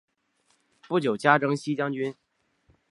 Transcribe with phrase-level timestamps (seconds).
[0.87, 2.15] 不久加征西将军。